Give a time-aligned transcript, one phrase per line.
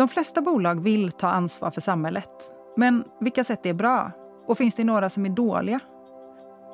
[0.00, 2.30] De flesta bolag vill ta ansvar för samhället.
[2.76, 4.12] Men vilka sätt är bra?
[4.46, 5.80] Och finns det några som är dåliga?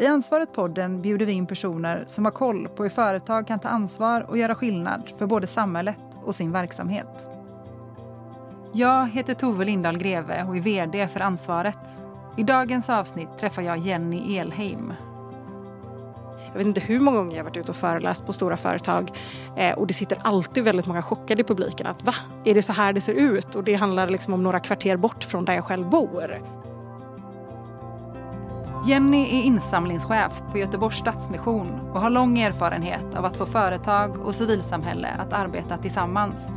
[0.01, 4.21] I Ansvaret-podden bjuder vi in personer som har koll på hur företag kan ta ansvar
[4.31, 7.29] och göra skillnad för både samhället och sin verksamhet.
[8.73, 11.79] Jag heter Tove Lindahl Greve och är VD för Ansvaret.
[12.37, 14.93] I dagens avsnitt träffar jag Jenny Elheim.
[16.57, 19.11] Jag vet inte hur många gånger jag varit ute och föreläst på stora företag
[19.57, 22.15] eh, och det sitter alltid väldigt många chockade i publiken att va,
[22.45, 23.55] är det så här det ser ut?
[23.55, 26.43] Och det handlar liksom om några kvarter bort från där jag själv bor.
[28.87, 34.35] Jenny är insamlingschef på Göteborgs Stadsmission och har lång erfarenhet av att få företag och
[34.35, 36.55] civilsamhälle att arbeta tillsammans.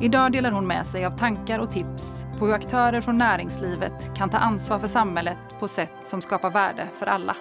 [0.00, 4.30] Idag delar hon med sig av tankar och tips på hur aktörer från näringslivet kan
[4.30, 7.36] ta ansvar för samhället på sätt som skapar värde för alla.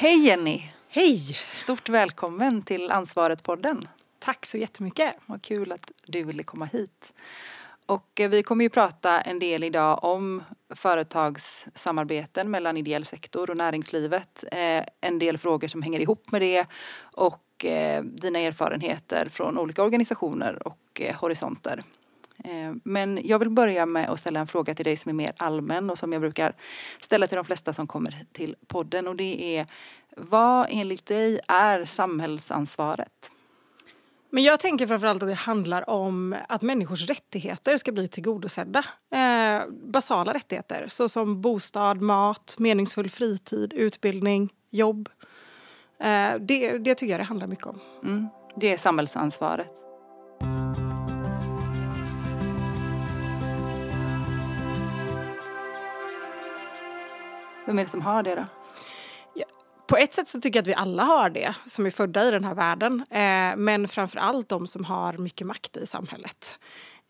[0.00, 0.72] Hej Jenny!
[0.88, 1.18] Hej!
[1.50, 3.88] Stort välkommen till Ansvaret-podden.
[4.18, 5.14] Tack så jättemycket.
[5.26, 7.12] Vad kul att du ville komma hit.
[7.86, 10.42] Och eh, vi kommer ju prata en del idag om
[10.74, 14.44] företagssamarbeten mellan ideell sektor och näringslivet.
[14.52, 16.66] Eh, en del frågor som hänger ihop med det
[17.00, 21.82] och eh, dina erfarenheter från olika organisationer och horisonter.
[22.82, 25.90] Men jag vill börja med att ställa en fråga till dig som är mer allmän
[25.90, 26.54] och som jag brukar
[27.00, 29.66] ställa till de flesta som kommer till podden och det är
[30.16, 33.30] vad enligt dig är samhällsansvaret?
[34.30, 38.84] Men jag tänker framförallt att det handlar om att människors rättigheter ska bli tillgodosedda.
[39.10, 45.08] Eh, basala rättigheter såsom bostad, mat, meningsfull fritid, utbildning, jobb.
[45.98, 47.80] Eh, det, det tycker jag det handlar mycket om.
[48.04, 48.28] Mm.
[48.56, 49.89] Det är samhällsansvaret.
[57.70, 58.44] Vem är det som har det då?
[59.86, 62.30] på ett sätt så tycker jag att vi alla har det som är födda i
[62.30, 63.04] den här världen.
[63.10, 66.58] Eh, men framför allt de som har mycket makt i samhället.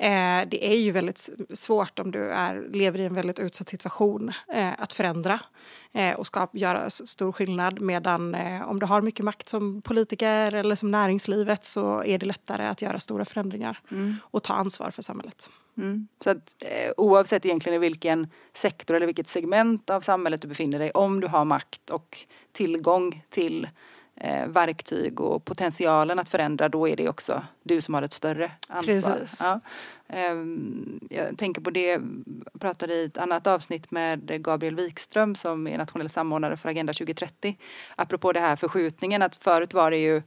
[0.00, 4.32] Eh, det är ju väldigt svårt om du är, lever i en väldigt utsatt situation
[4.52, 5.40] eh, att förändra
[5.92, 7.80] eh, och ska göra stor skillnad.
[7.80, 12.26] Medan eh, om du har mycket makt som politiker eller som näringslivet så är det
[12.26, 14.16] lättare att göra stora förändringar mm.
[14.22, 15.50] och ta ansvar för samhället.
[15.76, 16.08] Mm.
[16.24, 20.78] Så att eh, oavsett egentligen i vilken sektor eller vilket segment av samhället du befinner
[20.78, 22.18] dig, om du har makt och
[22.52, 23.68] tillgång till
[24.20, 28.50] eh, verktyg och potentialen att förändra, då är det också du som har ett större
[28.68, 29.22] ansvar.
[29.40, 29.60] Ja.
[30.08, 30.34] Eh,
[31.10, 35.78] jag tänker på det, jag pratade i ett annat avsnitt med Gabriel Wikström som är
[35.78, 37.56] nationell samordnare för Agenda 2030.
[37.96, 40.22] Apropå det här förskjutningen, att förut var det ju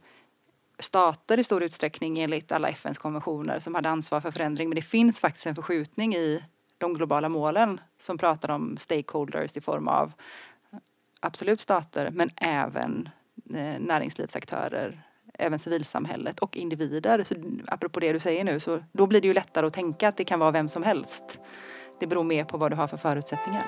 [0.78, 4.68] stater i stor utsträckning enligt alla FNs konventioner som hade ansvar för förändring.
[4.68, 6.44] Men det finns faktiskt en förskjutning i
[6.78, 10.12] de globala målen som pratar om stakeholders i form av
[11.20, 13.08] absolut stater men även
[13.50, 15.02] Eh, näringslivsaktörer,
[15.38, 17.24] även civilsamhället och individer.
[17.24, 17.34] Så
[17.66, 20.24] apropå det du säger nu så då blir det ju lättare att tänka att det
[20.24, 21.38] kan vara vem som helst.
[22.00, 23.64] Det beror mer på vad du har för förutsättningar.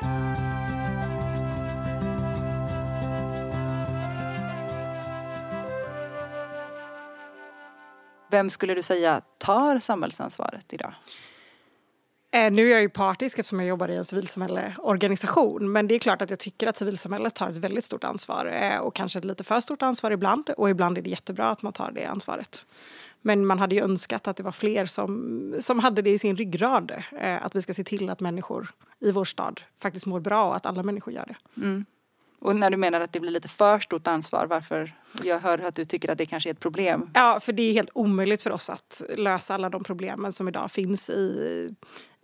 [8.30, 10.94] Vem skulle du säga tar samhällsansvaret idag?
[12.36, 15.98] Eh, nu är jag ju partisk eftersom jag jobbar i en civilsamhälleorganisation men det är
[15.98, 19.24] klart att jag tycker att civilsamhället tar ett väldigt stort ansvar eh, och kanske ett
[19.24, 22.66] lite för stort ansvar ibland och ibland är det jättebra att man tar det ansvaret.
[23.22, 26.36] Men man hade ju önskat att det var fler som, som hade det i sin
[26.36, 28.68] ryggrad eh, att vi ska se till att människor
[29.00, 31.60] i vår stad faktiskt mår bra och att alla människor gör det.
[31.60, 31.84] Mm.
[32.38, 34.92] Och när du menar att det blir lite för stort ansvar, varför?
[35.22, 37.10] Jag hör att du tycker att det kanske är ett problem.
[37.14, 40.70] Ja, för det är helt omöjligt för oss att lösa alla de problemen som idag
[40.70, 41.74] finns i,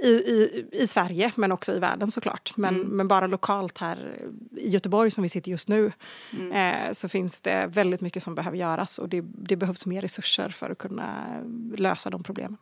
[0.03, 2.57] i, i, i Sverige, men också i världen såklart.
[2.57, 2.87] Men, mm.
[2.87, 4.19] men bara lokalt här
[4.57, 5.93] i Göteborg som vi sitter just nu
[6.33, 6.53] mm.
[6.53, 10.49] eh, så finns det väldigt mycket som behöver göras och det, det behövs mer resurser
[10.49, 11.27] för att kunna
[11.77, 12.57] lösa de problemen.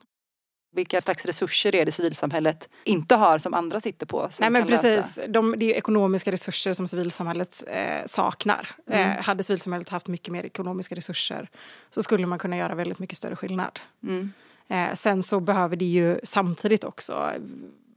[0.72, 4.30] Vilka slags resurser är det civilsamhället inte har som andra sitter på?
[4.40, 8.68] Nej men precis, de, det är ekonomiska resurser som civilsamhället eh, saknar.
[8.86, 9.10] Mm.
[9.10, 11.48] Eh, hade civilsamhället haft mycket mer ekonomiska resurser
[11.90, 13.80] så skulle man kunna göra väldigt mycket större skillnad.
[14.02, 14.32] Mm.
[14.70, 17.32] Eh, sen så behöver det ju samtidigt också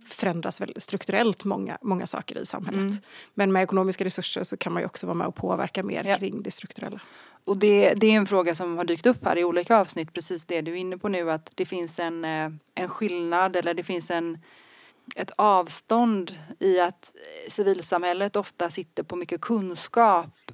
[0.07, 2.81] förändras väldigt strukturellt många, många saker i samhället.
[2.81, 2.97] Mm.
[3.33, 6.17] Men med ekonomiska resurser så kan man ju också vara med och påverka mer ja.
[6.17, 6.99] kring det strukturella.
[7.45, 10.45] Och det, det är en fråga som har dykt upp här i olika avsnitt, precis
[10.45, 13.83] det du är inne på nu, att det finns en, eh, en skillnad eller det
[13.83, 14.37] finns en,
[15.15, 17.15] ett avstånd i att
[17.47, 20.51] civilsamhället ofta sitter på mycket kunskap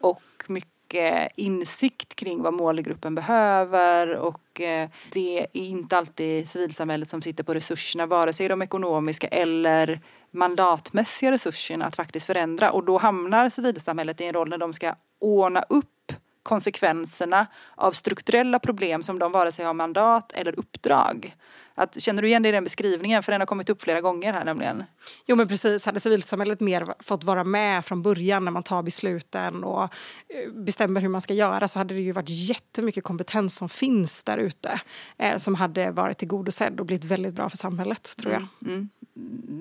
[0.00, 7.10] och mycket Eh, insikt kring vad målgruppen behöver och eh, det är inte alltid civilsamhället
[7.10, 10.00] som sitter på resurserna, vare sig de ekonomiska eller
[10.30, 14.94] mandatmässiga resurserna att faktiskt förändra och då hamnar civilsamhället i en roll när de ska
[15.18, 16.12] ordna upp
[16.42, 21.34] konsekvenserna av strukturella problem som de vare sig har mandat eller uppdrag.
[21.78, 23.22] Att, känner du igen dig i den beskrivningen?
[23.22, 24.84] För den har kommit upp flera gånger här nämligen.
[25.26, 29.64] Jo men precis, hade civilsamhället mer fått vara med från början när man tar besluten
[29.64, 33.68] och eh, bestämmer hur man ska göra så hade det ju varit jättemycket kompetens som
[33.68, 34.80] finns där ute
[35.18, 38.46] eh, som hade varit tillgodosedd och blivit väldigt bra för samhället tror jag.
[38.62, 38.88] Mm, mm.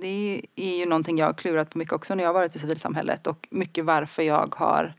[0.02, 2.60] Det är ju någonting jag har klurat på mycket också när jag har varit i
[2.60, 4.94] civilsamhället och mycket varför jag har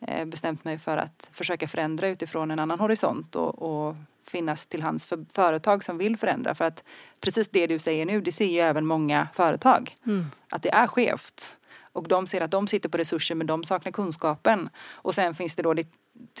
[0.00, 3.96] eh, bestämt mig för att försöka förändra utifrån en annan horisont och, och
[4.30, 6.54] finnas till hands för företag som vill förändra.
[6.54, 6.84] För att
[7.20, 9.96] precis det du säger nu, det ser ju även många företag.
[10.06, 10.26] Mm.
[10.50, 11.56] Att det är skevt.
[11.92, 14.68] Och de ser att de sitter på resurser men de saknar kunskapen.
[14.92, 15.88] Och sen finns det då det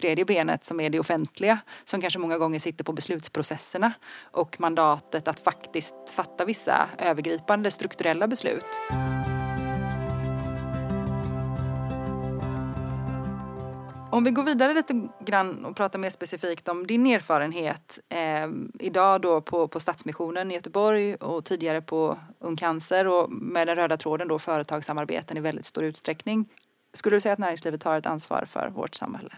[0.00, 3.92] tredje benet som är det offentliga som kanske många gånger sitter på beslutsprocesserna
[4.22, 8.80] och mandatet att faktiskt fatta vissa övergripande strukturella beslut.
[14.14, 19.20] Om vi går vidare lite grann och pratar mer specifikt om din erfarenhet eh, idag
[19.20, 23.96] då på, på Stadsmissionen i Göteborg och tidigare på Ung Cancer och med den röda
[23.96, 26.48] tråden då företagssamarbeten i väldigt stor utsträckning.
[26.94, 29.30] Skulle du säga att näringslivet har ett ansvar för vårt samhälle?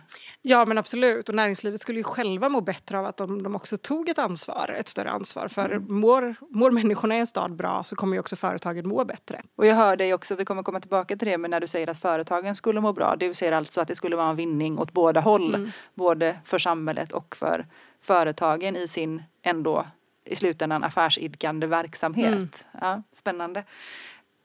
[0.43, 3.79] Ja men absolut och näringslivet skulle ju själva må bättre av att de, de också
[3.79, 5.49] tog ett ansvar, ett större ansvar.
[5.49, 6.00] För mm.
[6.00, 9.43] mår, mår människorna i en stad bra så kommer ju också företagen må bättre.
[9.56, 11.91] Och jag hör dig också, vi kommer komma tillbaka till det, men när du säger
[11.91, 14.93] att företagen skulle må bra, du säger alltså att det skulle vara en vinning åt
[14.93, 15.70] båda håll, mm.
[15.94, 17.67] både för samhället och för
[18.00, 19.87] företagen i sin ändå
[20.25, 22.32] i slutändan affärsidkande verksamhet.
[22.32, 22.49] Mm.
[22.81, 23.64] Ja, spännande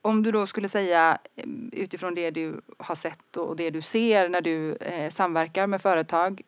[0.02, 4.30] om du då skulle säga eh, utifrån det du har sett och det du ser
[4.30, 6.42] när du eh, samverkar med företag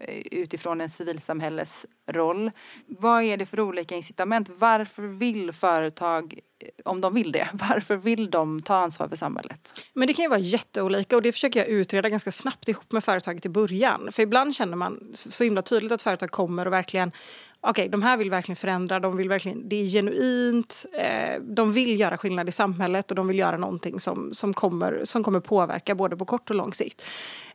[0.00, 2.50] eh, utifrån en civilsamhälles roll.
[2.86, 4.50] Vad är det för olika incitament?
[4.54, 9.72] Varför vill företag, eh, om de vill det, varför vill de ta ansvar för samhället?
[9.92, 13.04] Men det kan ju vara jätteolika och det försöker jag utreda ganska snabbt ihop med
[13.04, 14.12] företaget i början.
[14.12, 17.12] För ibland känner man så himla tydligt att företag kommer och verkligen
[17.60, 21.72] okej, okay, de här vill verkligen förändra, de vill verkligen, det är genuint, eh, de
[21.72, 25.40] vill göra skillnad i samhället och de vill göra någonting som, som, kommer, som kommer
[25.40, 27.02] påverka både på kort och lång sikt.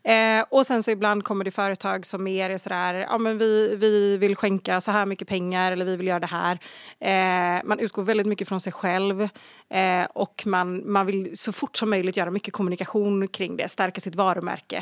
[0.06, 3.76] Eh, och sen så ibland kommer det företag som mer är sådär, ja men vi,
[3.76, 6.60] vi vill skänka så här mycket pengar eller vi vill göra det här.
[7.00, 9.22] Eh, man utgår väldigt mycket från sig själv
[9.70, 14.02] eh, och man, man vill så fort som möjligt göra mycket kommunikation kring det, stärka
[14.02, 14.78] sitt varumärke.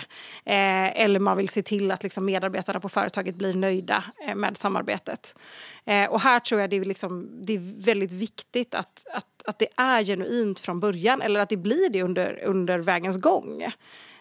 [0.45, 4.57] Eh, eller man vill se till att liksom medarbetarna på företaget blir nöjda eh, med
[4.57, 5.35] samarbetet.
[5.85, 9.59] Eh, och här tror jag det är, liksom, det är väldigt viktigt att, att, att
[9.59, 13.63] det är genuint från början eller att det blir det under, under vägens gång.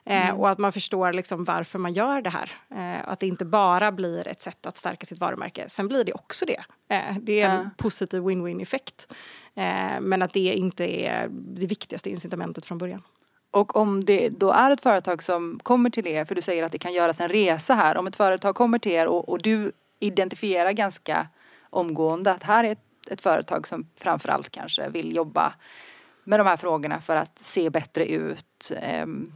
[0.05, 0.41] Eh, mm.
[0.41, 2.51] och att man förstår liksom varför man gör det här.
[2.71, 5.69] Eh, att det inte bara blir ett sätt att stärka sitt varumärke.
[5.69, 6.65] Sen blir det också det.
[6.89, 7.71] Eh, det är en mm.
[7.77, 9.13] positiv win-win effekt.
[9.55, 13.03] Eh, men att det inte är det viktigaste incitamentet från början.
[13.51, 16.73] Och om det då är ett företag som kommer till er, för du säger att
[16.73, 17.97] det kan göras en resa här.
[17.97, 21.29] Om ett företag kommer till er och, och du identifierar ganska
[21.71, 25.55] omgående att här är ett, ett företag som framförallt kanske vill jobba
[26.25, 28.73] med de här frågorna för att se bättre ut.
[29.03, 29.33] Um,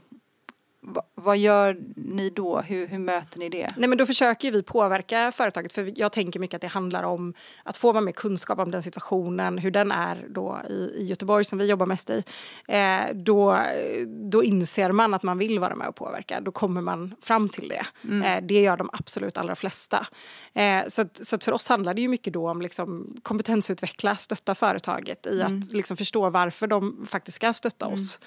[1.15, 2.61] vad gör ni då?
[2.61, 3.69] Hur, hur, möter ni det?
[3.77, 7.35] Nej, men då försöker vi påverka företaget för jag tänker mycket att det handlar om
[7.63, 11.45] att få man mer kunskap om den situationen, hur den är då i, i Göteborg
[11.45, 12.23] som vi jobbar mest i,
[12.69, 13.59] eh, då,
[14.07, 16.41] då inser man att man vill vara med och påverka.
[16.41, 17.87] Då kommer man fram till det.
[18.05, 18.23] Mm.
[18.23, 20.07] Eh, det gör de absolut allra flesta.
[20.55, 24.17] Eh, så, att, så att för oss handlar det ju mycket då om liksom kompetensutveckla,
[24.17, 25.59] stötta företaget i mm.
[25.59, 27.95] att liksom förstå varför de faktiskt ska stötta mm.
[27.95, 28.21] oss.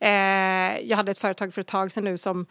[0.00, 2.46] Eh, jag hade ett företag för ett tag sedan nu som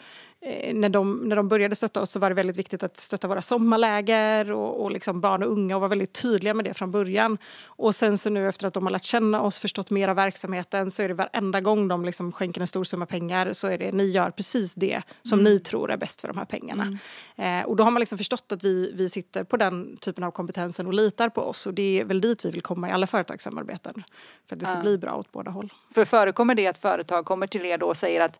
[0.74, 3.42] när, de, när de började stötta oss så var det väldigt viktigt att stötta våra
[3.42, 7.38] sommarläger och, och liksom barn och unga och var väldigt tydliga med det från början.
[7.66, 10.92] Och sen så nu efter att de har lärt känna oss, förstått mer av verksamheten
[10.92, 13.92] så är det varenda gång de liksom skänker en stor summa pengar så är det
[13.92, 15.54] ni gör precis det som mm.
[15.54, 16.98] ni tror är bäst för de här pengarna.
[17.38, 17.62] Mm.
[17.62, 20.32] Eh, och då har man liksom förstått att vi, vi sitter på den typen av
[20.32, 23.08] kompetensen och litar på oss och det är väl dit vi vill komma i alla
[23.08, 24.04] företagssamarbeten.
[24.50, 24.82] För att det ska ja.
[24.82, 25.74] bli bra åt båda håll.
[25.94, 28.40] För förekommer det att företag kommer till er då och säger att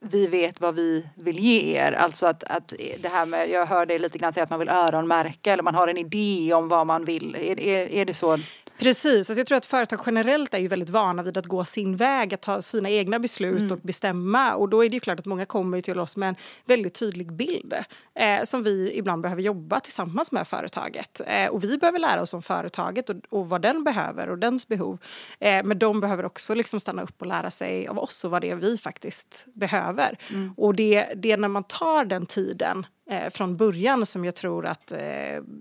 [0.00, 1.92] vi vet vad vi vill ge er.
[1.92, 4.68] Alltså att, att det här med, jag hör dig lite grann säga att man vill
[4.68, 7.34] öronmärka eller man har en idé om vad man vill.
[7.34, 8.38] Är, är, är det så?
[8.78, 11.96] Precis, alltså jag tror att företag generellt är ju väldigt vana vid att gå sin
[11.96, 13.72] väg, att ta sina egna beslut mm.
[13.72, 14.54] och bestämma.
[14.54, 17.32] Och då är det ju klart att många kommer till oss med en väldigt tydlig
[17.32, 17.74] bild
[18.14, 21.20] eh, som vi ibland behöver jobba tillsammans med företaget.
[21.26, 24.68] Eh, och vi behöver lära oss om företaget och, och vad den behöver och dens
[24.68, 24.98] behov.
[25.40, 28.42] Eh, men de behöver också liksom stanna upp och lära sig av oss och vad
[28.42, 30.18] det är vi faktiskt behöver.
[30.30, 30.54] Mm.
[30.56, 34.66] Och det, det är när man tar den tiden eh, från början som jag tror
[34.66, 34.98] att eh,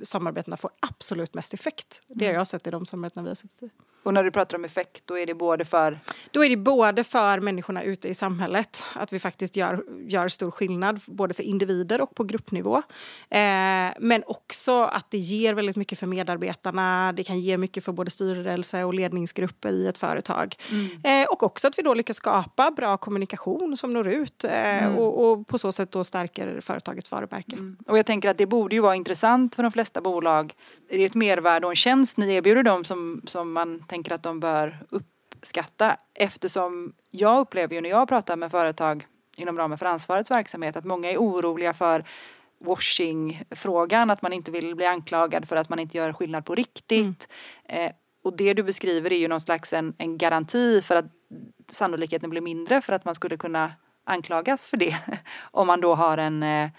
[0.03, 2.01] samarbetena får absolut mest effekt.
[2.07, 2.39] Det har mm.
[2.39, 3.69] jag sett i de samarbeten vi har suttit i.
[4.05, 5.99] Och när du pratar om effekt, då är det både för?
[6.31, 10.51] Då är det både för människorna ute i samhället, att vi faktiskt gör, gör stor
[10.51, 12.77] skillnad både för individer och på gruppnivå.
[13.29, 13.41] Eh,
[13.99, 18.11] men också att det ger väldigt mycket för medarbetarna, det kan ge mycket för både
[18.11, 20.55] styrelse och ledningsgrupper i ett företag.
[20.71, 21.23] Mm.
[21.23, 24.97] Eh, och också att vi då lyckas skapa bra kommunikation som når ut eh, mm.
[24.97, 27.55] och, och, på så sätt då stärker företagets varumärke.
[27.55, 27.77] Mm.
[27.87, 30.53] Och jag tänker att det borde ju vara intressant för de flesta bolag.
[30.89, 34.23] Det är ett mervärde och en tjänst ni erbjuder dem som, som man tänker att
[34.23, 39.05] de bör uppskatta eftersom jag upplever ju när jag pratar med företag
[39.37, 42.05] inom ramen för ansvarets verksamhet att många är oroliga för
[42.59, 47.29] washing-frågan, att man inte vill bli anklagad för att man inte gör skillnad på riktigt.
[47.65, 47.85] Mm.
[47.85, 47.91] Eh,
[48.23, 51.05] och det du beskriver är ju någon slags en, en garanti för att
[51.71, 53.73] sannolikheten blir mindre för att man skulle kunna
[54.03, 54.97] anklagas för det.
[55.51, 56.69] Om man då har en eh,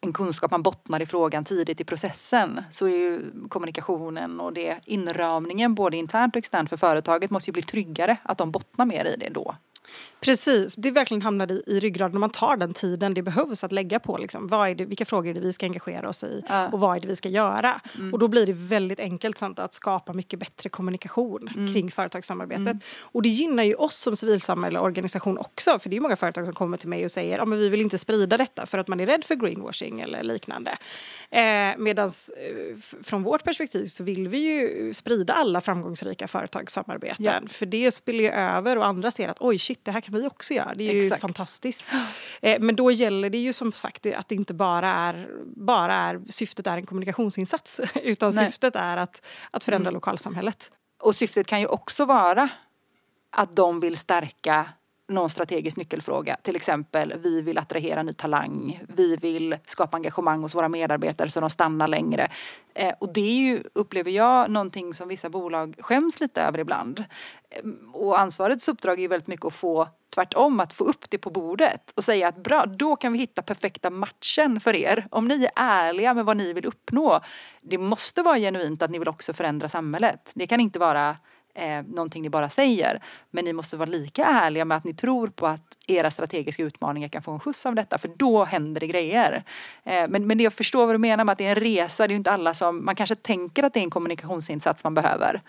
[0.00, 4.80] en kunskap man bottnar i frågan tidigt i processen så är ju kommunikationen och det
[4.84, 9.04] inramningen både internt och externt för företaget måste ju bli tryggare att de bottnar mer
[9.04, 9.56] i det då.
[10.20, 13.72] Precis, det verkligen hamnar i, i ryggraden när man tar den tiden det behövs att
[13.72, 16.44] lägga på liksom, vad är det, vilka frågor är det vi ska engagera oss i
[16.48, 16.68] ja.
[16.68, 17.80] och vad är det vi ska göra.
[17.98, 18.12] Mm.
[18.12, 21.72] Och då blir det väldigt enkelt sant, att skapa mycket bättre kommunikation mm.
[21.72, 22.60] kring företagssamarbetet.
[22.60, 22.80] Mm.
[23.00, 26.44] Och det gynnar ju oss som civilsamhälle och organisation också för det är många företag
[26.44, 28.88] som kommer till mig och säger att ja, vi vill inte sprida detta för att
[28.88, 30.76] man är rädd för greenwashing eller liknande.
[31.30, 31.42] Eh,
[31.78, 37.40] Medan eh, från vårt perspektiv så vill vi ju sprida alla framgångsrika företagssamarbeten ja.
[37.48, 40.26] för det spiller ju över och andra ser att oj shit det här kan vi
[40.26, 40.74] också göra.
[40.74, 41.20] Det är ju Exakt.
[41.20, 41.84] fantastiskt.
[42.42, 46.20] Eh, men då gäller det ju som sagt att det inte bara är, bara är
[46.28, 48.46] syftet är en kommunikationsinsats utan Nej.
[48.46, 49.94] syftet är att, att förändra mm.
[49.94, 50.72] lokalsamhället.
[51.02, 52.48] Och syftet kan ju också vara
[53.30, 54.66] att de vill stärka
[55.08, 56.36] någon strategisk nyckelfråga.
[56.42, 58.80] Till exempel, vi vill attrahera ny talang.
[58.88, 62.30] Vi vill skapa engagemang hos våra medarbetare så de stannar längre.
[62.74, 67.04] Eh, och det är ju, upplever jag, någonting som vissa bolag skäms lite över ibland.
[67.50, 71.18] Eh, och ansvarets uppdrag är ju väldigt mycket att få tvärtom, att få upp det
[71.18, 75.06] på bordet och säga att bra, då kan vi hitta perfekta matchen för er.
[75.10, 77.20] Om ni är ärliga med vad ni vill uppnå.
[77.60, 80.30] Det måste vara genuint att ni vill också förändra samhället.
[80.34, 81.16] Det kan inte vara
[81.58, 83.02] eh, någonting ni bara säger.
[83.30, 87.08] Men ni måste vara lika ärliga med att ni tror på att era strategiska utmaningar
[87.08, 89.44] kan få en skjuts av detta för då händer det grejer.
[89.84, 92.10] Eh, men, men jag förstår vad du menar med att det är en resa, det
[92.10, 95.42] är ju inte alla som, man kanske tänker att det är en kommunikationsinsats man behöver.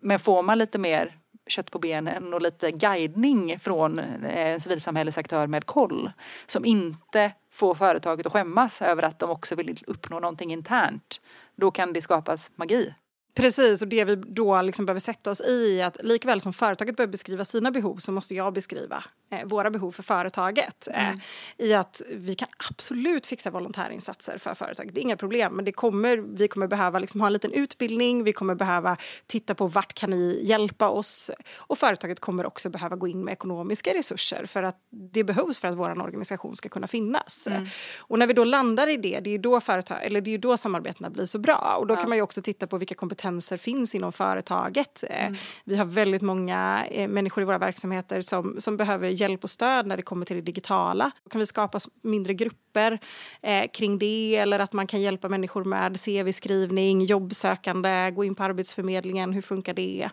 [0.00, 5.46] Men får man lite mer kött på benen och lite guidning från eh, en civilsamhällesaktör
[5.46, 6.12] med koll
[6.46, 11.20] som inte får företaget att skämmas över att de också vill uppnå någonting internt.
[11.56, 12.94] Då kan det skapas magi.
[13.34, 16.96] Precis, och det vi då liksom behöver sätta oss i är att likväl som företaget
[16.96, 20.88] behöver beskriva sina behov så måste jag beskriva eh, våra behov för företaget.
[20.88, 21.20] Eh, mm.
[21.56, 25.52] I att vi kan absolut fixa volontärinsatser för företag, det är inga problem.
[25.52, 29.54] Men det kommer, vi kommer behöva liksom ha en liten utbildning, vi kommer behöva titta
[29.54, 31.30] på vart kan ni hjälpa oss?
[31.56, 35.68] Och företaget kommer också behöva gå in med ekonomiska resurser för att det behövs för
[35.68, 37.46] att vår organisation ska kunna finnas.
[37.46, 37.66] Mm.
[37.98, 40.56] Och när vi då landar i det, det är då, företag, eller det är då
[40.56, 41.76] samarbetena blir så bra.
[41.80, 42.00] Och då ja.
[42.00, 45.04] kan man ju också titta på vilka kompetenser kompetenser finns inom företaget.
[45.10, 45.36] Eh, mm.
[45.64, 49.86] Vi har väldigt många eh, människor i våra verksamheter som, som behöver hjälp och stöd
[49.86, 51.10] när det kommer till det digitala.
[51.24, 52.98] Då kan vi skapa mindre grupper
[53.42, 58.42] eh, kring det eller att man kan hjälpa människor med CV-skrivning, jobbsökande, gå in på
[58.42, 60.10] Arbetsförmedlingen, hur funkar det?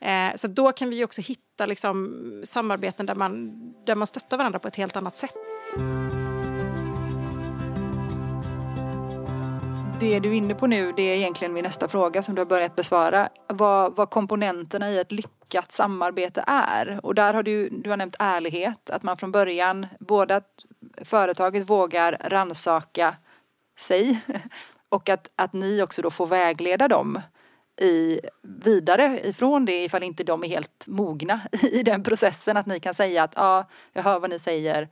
[0.00, 3.52] Eh, så då kan vi också hitta liksom, samarbeten där man,
[3.86, 5.34] där man stöttar varandra på ett helt annat sätt.
[10.00, 12.46] Det du är inne på nu det är egentligen min nästa fråga som du har
[12.46, 13.28] börjat besvara.
[13.46, 17.00] Vad, vad komponenterna i ett lyckat samarbete är.
[17.02, 20.48] Och där har du, du har nämnt ärlighet, att man från början, både att
[21.04, 23.16] företaget vågar ransaka
[23.78, 24.20] sig
[24.88, 27.20] och att, att ni också då får vägleda dem
[27.80, 32.56] i, vidare ifrån det ifall inte de är helt mogna i den processen.
[32.56, 34.88] Att ni kan säga att ja, jag hör vad ni säger.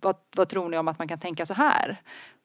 [0.00, 2.00] Vad, vad tror ni om att man kan tänka så här?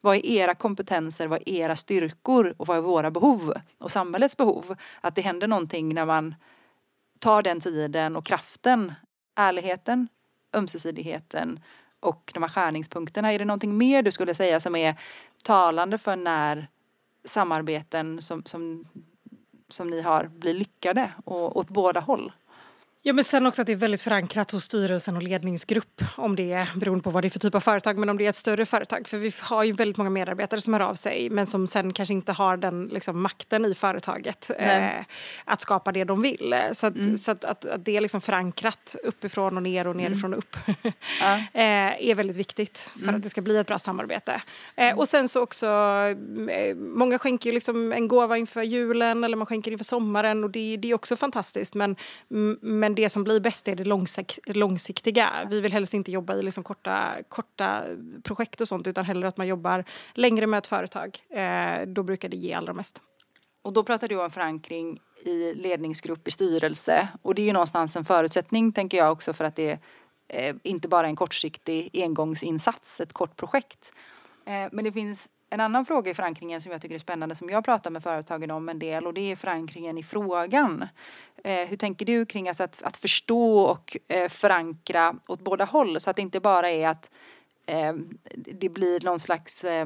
[0.06, 4.38] Vad är era kompetenser, vad är era styrkor och vad är våra behov och samhällets
[4.38, 4.76] behov?
[5.02, 6.36] Att det händer någonting när man
[7.20, 8.94] tar den tiden och kraften,
[9.36, 10.08] ärligheten,
[10.54, 11.60] ömsesidigheten
[12.00, 13.34] och de här skärningspunkterna.
[13.34, 14.96] Är det någonting mer du skulle säga som är
[15.44, 16.68] talande för när
[17.24, 18.88] samarbeten som, som,
[19.70, 22.32] som ni har blir lyckade och åt båda håll?
[23.06, 26.52] Ja, men sen också att det är väldigt förankrat hos styrelsen och ledningsgrupp om det
[26.52, 28.36] är beroende på vad det är för typ av företag, men om det är ett
[28.36, 29.08] större företag.
[29.08, 32.14] För vi har ju väldigt många medarbetare som hör av sig, men som sen kanske
[32.14, 34.90] inte har den liksom, makten i företaget eh,
[35.46, 36.56] att skapa det de vill.
[36.72, 37.18] Så att, mm.
[37.18, 40.56] så att, att, att, det är liksom förankrat uppifrån och ner och nerifrån och upp
[41.22, 41.36] ja.
[41.54, 43.16] eh, är väldigt viktigt för mm.
[43.16, 44.42] att det ska bli ett bra samarbete.
[44.76, 44.98] Eh, mm.
[44.98, 45.68] och sen så också,
[46.50, 50.50] eh, många skänker ju liksom en gåva inför julen eller man skänker inför sommaren och
[50.50, 51.96] det, det är också fantastiskt, men,
[52.62, 55.48] men men det som blir bäst är det långsik långsiktiga.
[55.50, 57.84] Vi vill helst inte jobba i liksom korta, korta
[58.24, 59.84] projekt och sånt utan hellre att man jobbar
[60.14, 61.20] längre med ett företag.
[61.30, 63.02] Eh, då brukar det ge allra mest.
[63.62, 67.96] Och då pratar du om förankring i ledningsgrupp, i styrelse och det är ju någonstans
[67.96, 69.80] en förutsättning tänker jag också för att det
[70.28, 73.94] eh, inte bara är en kortsiktig engångsinsats, ett kort projekt.
[74.46, 77.50] Eh, men det finns en annan fråga i förankringen som jag tycker är spännande som
[77.50, 80.88] jag pratar med företagen om en del och det är förankringen i frågan.
[81.44, 86.00] Eh, hur tänker du kring alltså att, att förstå och eh, förankra åt båda håll
[86.00, 87.12] så att det inte bara är att
[87.66, 87.94] eh,
[88.36, 89.86] det blir någon slags eh,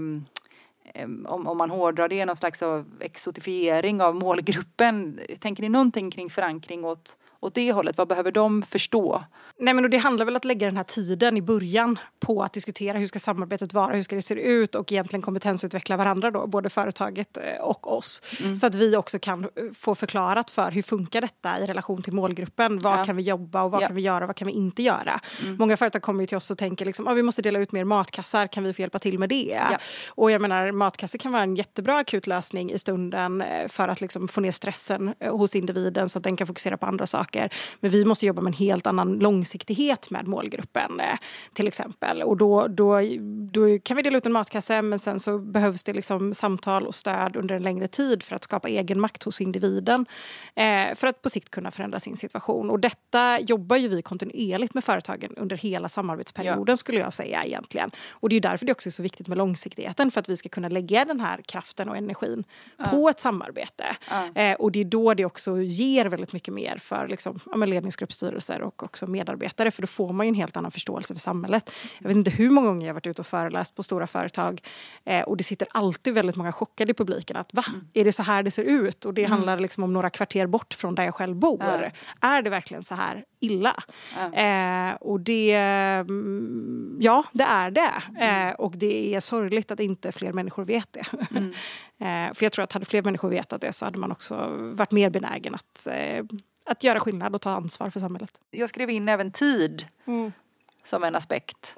[0.93, 5.19] eh, om, om man hårdrar det, någon slags av exotifiering av målgruppen.
[5.39, 7.97] Tänker ni någonting kring förankring åt, åt det hållet?
[7.97, 9.23] Vad behöver de förstå?
[9.59, 12.53] Nej, men det handlar väl om att lägga den här tiden i början på att
[12.53, 16.47] diskutera hur ska samarbetet vara, hur ska det se ut och egentligen kompetensutveckla varandra då,
[16.47, 18.21] både företaget eh, och oss.
[18.41, 18.55] Mm.
[18.55, 22.13] Så att vi också kan eh, få förklarat för hur funkar detta i relation till
[22.13, 22.79] målgruppen?
[22.79, 23.05] Vad ja.
[23.05, 23.87] kan vi jobba och vad ja.
[23.87, 25.19] kan vi göra och vad kan vi inte göra?
[25.43, 25.55] Mm.
[25.59, 27.83] Många företag kommer ju till oss och tänker liksom, ah, vi måste dela ut mer
[27.83, 29.59] matkassar, kan vi få hjälpa till med det?
[29.71, 29.77] Ja.
[30.09, 34.01] Och jag menar, matkassar kan vara en jättebra akut lösning i stunden eh, för att
[34.01, 37.26] liksom få ner stressen hos individen så att den kan fokusera på andra saker.
[37.79, 41.17] Men vi måste jobba med en helt annan lång långsiktighet med målgruppen eh,
[41.53, 42.23] till exempel.
[42.23, 43.01] Och då, då,
[43.51, 46.95] då kan vi dela ut en matkasse men sen så behövs det liksom samtal och
[46.95, 50.05] stöd under en längre tid för att skapa egen makt hos individen.
[50.55, 52.69] Eh, för att på sikt kunna förändra sin situation.
[52.69, 56.77] Och detta jobbar ju vi kontinuerligt med företagen under hela samarbetsperioden ja.
[56.77, 57.91] skulle jag säga egentligen.
[58.09, 60.49] Och det är därför det också är så viktigt med långsiktigheten för att vi ska
[60.49, 62.43] kunna lägga den här kraften och energin
[62.77, 62.85] ja.
[62.85, 63.85] på ett samarbete.
[64.09, 64.41] Ja.
[64.41, 68.61] Eh, och det är då det också ger väldigt mycket mer för liksom, ja, ledningsgruppstyrelser
[68.61, 71.71] och också medarbetare medarbetare för då får man ju en helt annan förståelse för samhället.
[71.99, 74.61] Jag vet inte hur många gånger jag varit ute och föreläst på stora företag
[75.05, 77.87] eh, och det sitter alltid väldigt många chockade i publiken att va, mm.
[77.93, 79.05] är det så här det ser ut?
[79.05, 79.31] Och det mm.
[79.31, 81.63] handlar liksom om några kvarter bort från där jag själv bor.
[82.21, 82.27] Ja.
[82.27, 83.83] Är det verkligen så här illa?
[84.15, 84.33] Ja.
[84.33, 87.93] Eh, och det, mm, ja det är det.
[88.09, 88.47] Mm.
[88.47, 91.05] Eh, och det är sorgligt att inte fler människor vet det.
[91.31, 91.53] Mm.
[91.99, 94.91] Eh, för jag tror att hade fler människor vetat det så hade man också varit
[94.91, 96.23] mer benägen att eh,
[96.67, 98.41] att göra skillnad och ta ansvar för samhället.
[98.51, 100.31] Jag skrev in även tid mm.
[100.83, 101.77] som en aspekt.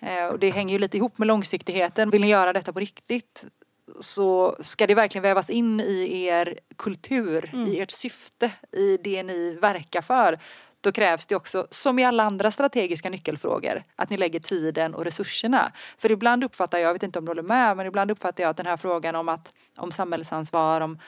[0.00, 2.10] Eh, och det hänger ju lite ihop med långsiktigheten.
[2.10, 3.44] Vill ni göra detta på riktigt
[4.00, 7.66] så ska det verkligen vävas in i er kultur, mm.
[7.66, 10.38] i ert syfte, i det ni verkar för.
[10.80, 15.04] Då krävs det också, som i alla andra strategiska nyckelfrågor, att ni lägger tiden och
[15.04, 15.72] resurserna.
[15.98, 18.50] För ibland uppfattar jag, jag vet inte om du håller med, men ibland uppfattar jag
[18.50, 20.98] att den här frågan om, att, om samhällsansvar, om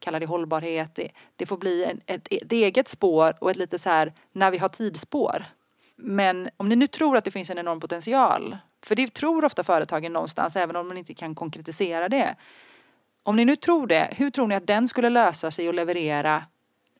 [0.00, 0.94] kalla det hållbarhet.
[0.94, 4.50] Det, det får bli en, ett, ett, eget spår och ett lite så här när
[4.50, 5.44] vi har tidsspår.
[5.96, 9.64] Men om ni nu tror att det finns en enorm potential, för det tror ofta
[9.64, 12.36] företagen någonstans även om man inte kan konkretisera det.
[13.22, 16.44] Om ni nu tror det, hur tror ni att den skulle lösa sig och leverera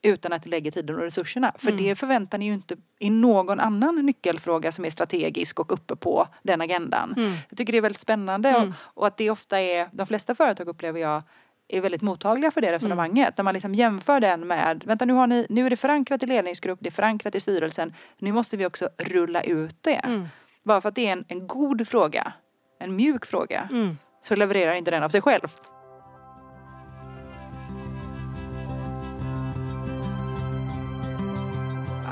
[0.03, 1.53] utan att lägga tiden och resurserna?
[1.59, 1.85] För mm.
[1.85, 6.29] det förväntar ni ju inte i någon annan nyckelfråga som är strategisk och uppe på
[6.43, 7.15] den agendan.
[7.17, 7.33] Mm.
[7.49, 8.69] Jag tycker det är väldigt spännande mm.
[8.69, 11.23] och, och, att det ofta är, de flesta företag upplever jag
[11.69, 13.29] är väldigt mottagliga för det resonemanget.
[13.29, 13.33] Mm.
[13.37, 16.27] När man liksom jämför den med, vänta nu, har ni, nu är det förankrat i
[16.27, 17.95] ledningsgrupp, det är förankrat i styrelsen.
[18.19, 19.95] Nu måste vi också rulla ut det.
[19.95, 20.29] Mm.
[20.63, 22.33] Bara för att det är en, en god fråga,
[22.81, 23.99] en mjuk fråga, mm.
[24.23, 25.49] så levererar inte den av sig själv.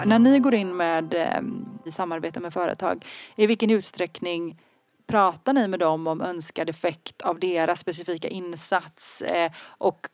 [0.04, 1.40] När ni går in med eh,
[1.84, 3.04] i samarbete med företag,
[3.36, 4.58] i vilken utsträckning
[5.06, 10.06] pratar ni med dem om önskad effekt av deras specifika insats eh, och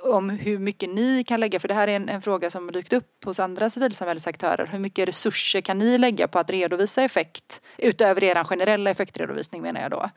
[0.00, 2.72] om hur mycket ni kan lägga, för det här är en, en fråga som har
[2.72, 4.66] dykt upp hos andra civilsamhällesaktörer.
[4.66, 9.80] Hur mycket resurser kan ni lägga på att redovisa effekt utöver er generella effektredovisning menar
[9.80, 10.10] jag då?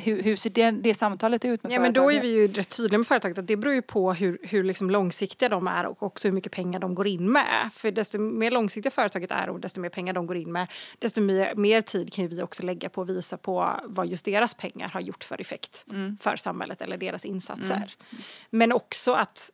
[0.00, 2.76] Hur, hur ser det, det, samtalet ut med ja, Men då är vi ju rätt
[2.76, 6.02] tydliga med företaget att det beror ju på hur, hur liksom långsiktiga de är och
[6.02, 7.70] också hur mycket pengar de går in med.
[7.72, 10.66] För desto mer långsiktiga företaget är och desto mer pengar de går in med
[10.98, 14.54] desto mer, mer tid kan vi också lägga på att visa på vad just deras
[14.54, 16.16] pengar har gjort för effekt mm.
[16.20, 17.74] för samhället eller deras insatser.
[17.74, 18.22] Mm.
[18.50, 19.50] Men också att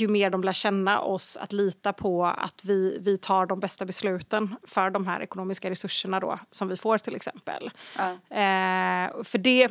[0.00, 3.84] ju mer de lär känna oss, att lita på att vi, vi tar de bästa
[3.84, 7.70] besluten för de här ekonomiska resurserna då, som vi får till exempel.
[7.98, 8.14] Mm.
[8.14, 9.68] Eh, för det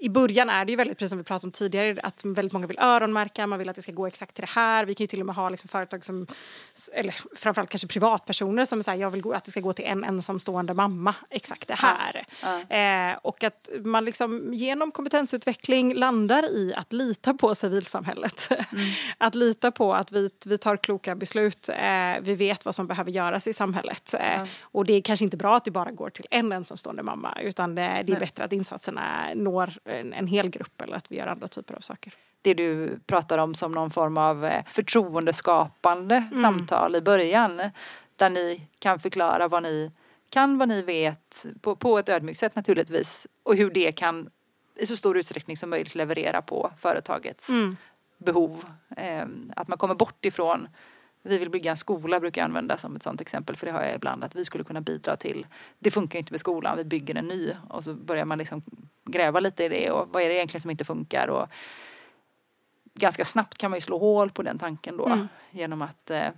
[0.00, 2.66] i början är det ju väldigt, precis som vi pratade om tidigare, att väldigt många
[2.66, 4.84] vill öronmärka, man vill att det ska gå exakt till det här.
[4.84, 6.26] Vi kan ju till och med ha liksom företag som,
[6.92, 10.74] eller framförallt kanske privatpersoner som säger jag vill att det ska gå till en ensamstående
[10.74, 12.24] mamma, exakt det här.
[12.42, 12.60] Ja.
[12.68, 12.76] Ja.
[12.76, 18.48] Eh, och att man liksom genom kompetensutveckling landar i att lita på civilsamhället.
[18.50, 18.86] Mm.
[19.18, 23.10] att lita på att vi, vi tar kloka beslut, eh, vi vet vad som behöver
[23.10, 24.14] göras i samhället.
[24.14, 24.46] Eh, ja.
[24.62, 27.74] Och det är kanske inte bra att det bara går till en ensamstående mamma utan
[27.74, 28.20] det, det är Nej.
[28.20, 31.80] bättre att insatserna når en, en hel grupp eller att vi gör andra typer av
[31.80, 36.42] saker det du pratar om som någon form av eh, förtroendeskapande mm.
[36.42, 37.62] samtal i början.
[38.16, 39.92] Där ni kan förklara vad ni
[40.30, 44.30] kan, vad ni vet på, på ett ödmjukt sätt naturligtvis och hur det kan
[44.76, 47.76] i så stor utsträckning som möjligt leverera på företagets mm.
[48.18, 48.64] behov.
[48.96, 49.26] Eh,
[49.56, 50.68] att man kommer bort ifrån
[51.22, 53.82] vi vill bygga en skola brukar jag använda som ett sånt exempel för det har
[53.82, 55.46] jag ibland att vi skulle kunna bidra till.
[55.78, 58.62] Det funkar inte med skolan, vi bygger en ny och så börjar man liksom
[59.04, 61.48] gräva lite i det och vad är det egentligen som inte funkar och
[62.94, 65.28] ganska snabbt kan man ju slå hål på den tanken då mm.
[65.50, 66.28] genom att eh,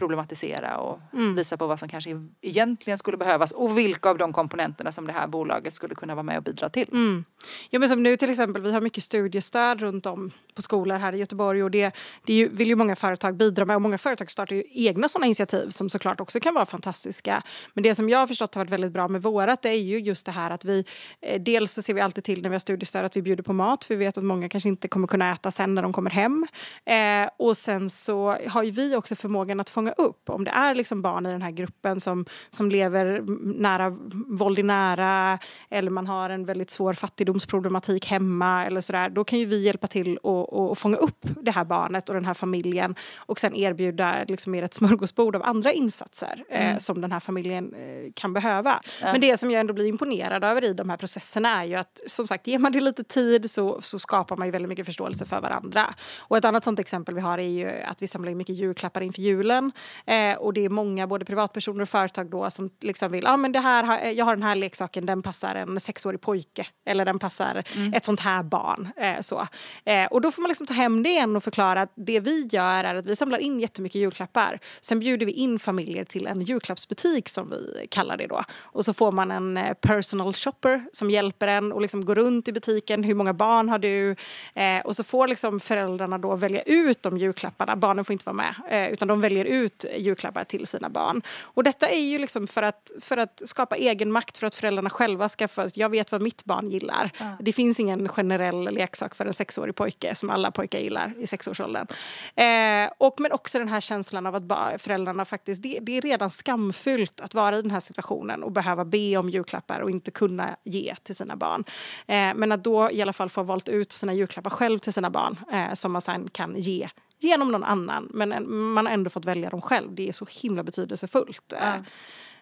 [0.00, 1.34] problematisera och mm.
[1.34, 2.10] visa på vad som kanske
[2.42, 6.22] egentligen skulle behövas och vilka av de komponenterna som det här bolaget skulle kunna vara
[6.22, 6.88] med och bidra till.
[6.92, 7.24] Mm.
[7.70, 11.12] Ja, men som nu till exempel, vi har mycket studiestöd runt om på skolor här
[11.12, 11.92] i Göteborg och det,
[12.26, 15.26] det ju, vill ju många företag bidra med och många företag startar ju egna sådana
[15.26, 17.42] initiativ som såklart också kan vara fantastiska.
[17.74, 19.98] Men det som jag har förstått har varit väldigt bra med vårat det är ju
[19.98, 20.84] just det här att vi
[21.20, 23.52] eh, dels så ser vi alltid till när vi har studiestöd att vi bjuder på
[23.52, 26.10] mat för vi vet att många kanske inte kommer kunna äta sen när de kommer
[26.10, 26.46] hem.
[26.84, 30.74] Eh, och sen så har ju vi också förmågan att fånga upp om det är
[30.74, 33.22] liksom barn i den här gruppen som, som lever
[33.60, 33.90] nära
[34.26, 35.38] våld i nära
[35.70, 39.08] eller man har en väldigt svår fattigdomsproblematik hemma eller sådär.
[39.08, 42.34] Då kan ju vi hjälpa till och fånga upp det här barnet och den här
[42.34, 46.72] familjen och sen erbjuda liksom mer ett smörgåsbord av andra insatser eh, mm.
[46.72, 48.80] eh, som den här familjen eh, kan behöva.
[49.02, 49.12] Ja.
[49.12, 52.00] Men det som jag ändå blir imponerad över i de här processerna är ju att
[52.06, 55.26] som sagt, ger man det lite tid så, så skapar man ju väldigt mycket förståelse
[55.26, 55.94] för varandra.
[56.18, 59.00] Och ett annat sånt exempel vi har är ju att vi samlar in mycket julklappar
[59.00, 59.69] inför julen.
[60.06, 63.36] Eh, och det är många, både privatpersoner och företag då, som liksom vill, ja ah,
[63.36, 66.66] men det här, jag har den här leksaken, den passar en sexårig pojke.
[66.86, 67.94] Eller den passar mm.
[67.94, 68.88] ett sånt här barn.
[68.96, 69.46] Eh, så.
[69.84, 72.48] Eh, och då får man liksom ta hem det igen och förklara att det vi
[72.52, 74.58] gör är att vi samlar in jättemycket julklappar.
[74.80, 78.44] Sen bjuder vi in familjer till en julklappsbutik som vi kallar det då.
[78.62, 82.48] Och så får man en eh, personal shopper som hjälper en och liksom går runt
[82.48, 83.04] i butiken.
[83.04, 84.16] Hur många barn har du?
[84.54, 87.76] Eh, och så får liksom föräldrarna då välja ut de julklapparna.
[87.76, 89.59] Barnen får inte vara med, eh, utan de väljer ut
[89.98, 91.22] julklappar till sina barn.
[91.40, 94.90] Och detta är ju liksom för att, för att skapa egen makt för att föräldrarna
[94.90, 97.10] själva ska få, jag vet vad mitt barn gillar.
[97.18, 97.36] Ja.
[97.40, 101.86] Det finns ingen generell leksak för en sexårig pojke som alla pojkar gillar i sexårsåldern.
[102.34, 106.30] Eh, och, men också den här känslan av att föräldrarna faktiskt, det, det, är redan
[106.30, 110.56] skamfyllt att vara i den här situationen och behöva be om julklappar och inte kunna
[110.64, 111.64] ge till sina barn.
[112.06, 115.10] Eh, men att då i alla fall få valt ut sina julklappar själv till sina
[115.10, 116.88] barn eh, som man sen kan ge
[117.20, 118.08] genom någon annan.
[118.10, 119.94] Men man har ändå fått välja dem själv.
[119.94, 121.52] Det är så himla betydelsefullt.
[121.60, 121.78] Ja.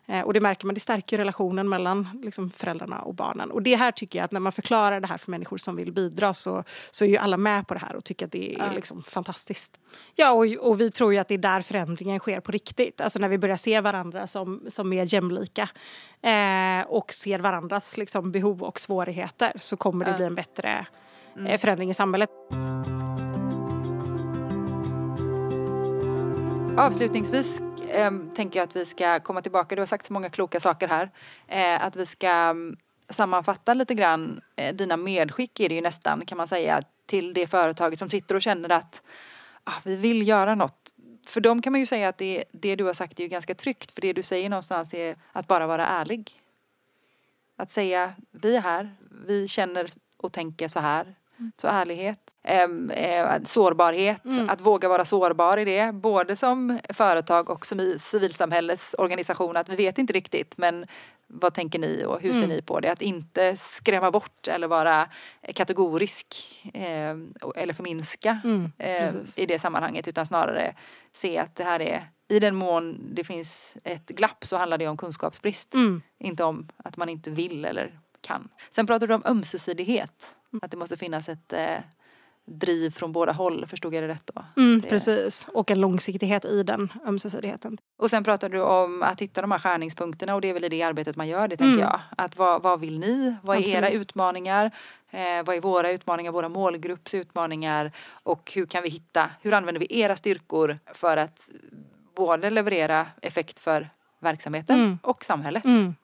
[0.08, 3.50] Eh, och det märker man, det stärker relationen mellan liksom, föräldrarna och barnen.
[3.50, 5.92] Och det här tycker jag att när man förklarar det här för människor som vill
[5.92, 8.58] bidra så, så är ju alla med på det här och tycker att det är
[8.58, 8.72] ja.
[8.72, 9.80] liksom, fantastiskt.
[10.14, 13.00] Ja, och, och, vi tror ju att det är där förändringen sker på riktigt.
[13.00, 15.68] Alltså när vi börjar se varandra som, som mer jämlika
[16.22, 20.16] eh, och ser varandras liksom, behov och svårigheter så kommer det ja.
[20.16, 20.86] bli en bättre
[21.36, 21.58] eh, mm.
[21.58, 22.30] förändring i samhället.
[26.78, 30.60] Avslutningsvis eh, tänker jag att vi ska komma tillbaka, du har sagt så många kloka
[30.60, 31.10] saker här,
[31.46, 32.76] eh, att vi ska mm,
[33.08, 37.46] sammanfatta lite grann eh, dina medskick är det ju nästan kan man säga till det
[37.46, 39.02] företaget som sitter och känner att
[39.64, 40.94] ah, vi vill göra något.
[41.26, 43.54] För dem kan man ju säga att det, det du har sagt är ju ganska
[43.54, 46.42] tryggt för det du säger någonstans är att bara vara ärlig.
[47.56, 51.14] Att säga vi är här, vi känner och tänker så här,
[51.56, 54.50] så ärlighet, eh, sårbarhet, mm.
[54.50, 55.92] att våga vara sårbar i det.
[55.92, 59.56] Både som företag och som i civilsamhällesorganisation.
[59.56, 60.86] Att vi vet inte riktigt men
[61.26, 62.56] vad tänker ni och hur ser mm.
[62.56, 62.92] ni på det?
[62.92, 65.08] Att inte skrämma bort eller vara
[65.54, 66.36] kategorisk
[66.74, 67.16] eh,
[67.56, 70.74] eller förminska mm, eh, i det sammanhanget utan snarare
[71.12, 74.88] se att det här är i den mån det finns ett glapp så handlar det
[74.88, 75.74] om kunskapsbrist.
[75.74, 76.02] Mm.
[76.18, 78.48] Inte om att man inte vill eller kan.
[78.70, 80.36] Sen pratar du om ömsesidighet.
[80.52, 80.60] Mm.
[80.62, 81.78] Att det måste finnas ett eh,
[82.48, 84.44] driv från båda håll, förstod jag det rätt då?
[84.56, 84.88] Mm, det...
[84.88, 87.78] Precis, och en långsiktighet i den ömsesidigheten.
[87.96, 90.68] Och sen pratar du om att hitta de här skärningspunkterna och det är väl i
[90.68, 91.80] det arbetet man gör det tänker mm.
[91.80, 92.00] jag.
[92.18, 93.36] Att vad, vad vill ni?
[93.42, 93.78] Vad är Absolut.
[93.78, 94.70] era utmaningar?
[95.10, 97.92] Eh, vad är våra utmaningar, våra målgrupps utmaningar?
[98.10, 101.48] Och hur kan vi hitta, hur använder vi era styrkor för att
[102.16, 103.88] både leverera effekt för
[104.20, 104.98] verksamheten mm.
[105.02, 105.64] och samhället?
[105.64, 105.94] Mm.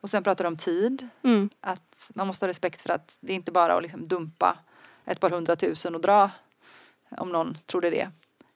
[0.00, 1.08] Och sen pratar du om tid.
[1.22, 1.50] Mm.
[1.60, 4.58] Att man måste ha respekt för att det är inte bara att liksom dumpa
[5.04, 6.30] ett par hundratusen och dra.
[7.08, 8.10] Om någon trodde det.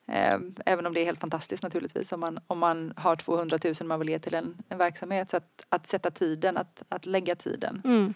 [0.06, 3.74] Eh, Även om det är helt fantastiskt naturligtvis om man, om man har 200 000
[3.84, 5.30] man vill ge till en, en verksamhet.
[5.30, 7.82] Så att, att sätta tiden, att, att lägga tiden.
[7.84, 8.14] Mm.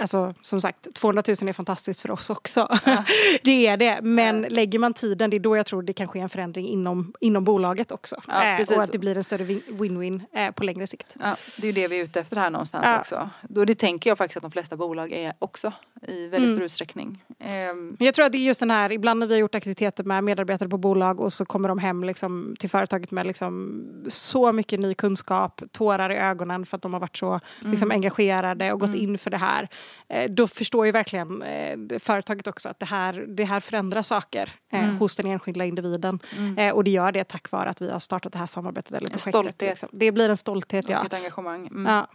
[0.00, 2.68] Alltså, som sagt, 200 000 är fantastiskt för oss också.
[3.44, 3.98] det är det.
[4.02, 4.48] Men Ja.
[4.48, 7.44] lägger man tiden, det är då jag tror det kan ske en förändring inom, inom
[7.44, 8.16] bolaget också.
[8.28, 11.16] Ja, Eh, och att det blir en större win- win-win eh, på längre sikt.
[11.20, 12.98] Ja, det är ju det vi är ute efter här någonstans Ja.
[13.00, 13.30] också.
[13.42, 15.72] Då det tänker jag faktiskt att de flesta bolag är också
[16.08, 16.48] i väldigt Mm.
[16.56, 17.24] stor utsträckning.
[17.38, 20.04] Men jag tror att det är just den här, ibland när vi har gjort aktiviteter
[20.04, 24.52] med medarbetare på bolag och så kommer de hem liksom, till företaget med liksom, så
[24.52, 28.80] mycket ny kunskap, tårar i ögonen för att de har varit så liksom, engagerade och
[28.80, 29.00] gått Mm.
[29.00, 29.67] in för det här.
[30.08, 34.52] Eh, då förstår ju verkligen eh, företaget också att det här, det här förändrar saker
[34.72, 34.96] eh, Mm.
[34.98, 36.18] hos den enskilda individen.
[36.36, 36.74] Mm.
[36.74, 39.34] Och det gör det tack vare att vi har startat det här samarbetet eller projektet.
[39.34, 39.60] stolthet.
[39.60, 39.88] Liksom.
[39.92, 41.06] Det blir en stolthet, och ja.
[41.06, 41.66] ett engagemang.
[41.66, 41.86] Mm.
[41.86, 42.06] ja.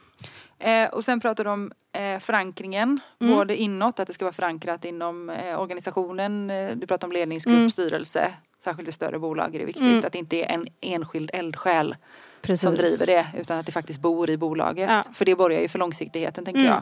[0.92, 1.72] Och sen pratar du om
[2.20, 3.36] förankringen, Mm.
[3.36, 6.48] både inåt, att det ska vara förankrat inom organisationen.
[6.80, 7.70] Du pratar om ledningsgrupp, Mm.
[7.72, 8.34] styrelse.
[8.63, 10.00] Särskilt i större bolag är det viktigt Mm.
[10.06, 11.96] att det inte är en enskild eldsjäl
[12.42, 12.62] Precis.
[12.63, 14.89] som driver det utan att det faktiskt bor i bolaget.
[14.89, 15.04] Ja.
[15.13, 16.72] För det borgar ju för långsiktigheten tänker Mm.
[16.74, 16.82] jag.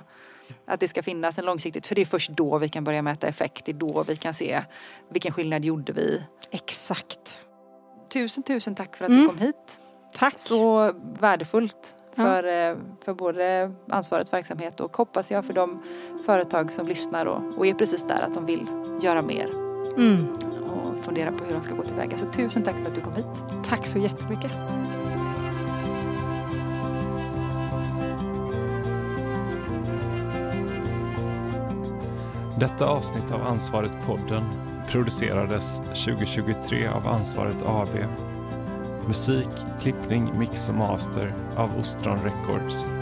[0.65, 3.27] Att det ska finnas en långsiktigt, för det är först då vi kan börja mäta
[3.27, 3.65] effekt.
[3.65, 4.63] Det är då vi kan se
[5.09, 6.23] vilken skillnad gjorde vi.
[6.51, 7.39] Exakt.
[8.13, 9.21] Tusen, tusen tack för att Mm.
[9.21, 9.79] du kom hit.
[10.13, 10.37] Tack.
[10.37, 12.23] Så värdefullt Ja.
[12.23, 15.83] för, eh, för både ansvarets verksamhet och hoppas jag för de
[16.25, 18.67] företag som lyssnar och, och är precis där att de vill
[19.01, 19.49] göra mer
[19.97, 20.27] Mm.
[20.65, 22.17] och fundera på hur de ska gå tillväga.
[22.17, 23.27] Så tusen tack för att du kom hit.
[23.69, 24.51] Tack så jättemycket.
[32.61, 34.43] Detta avsnitt av Ansvaret-podden
[34.87, 37.89] producerades 2023 av Ansvaret AB.
[39.07, 39.49] Musik,
[39.81, 43.00] klippning, mix och master av Ostron Records.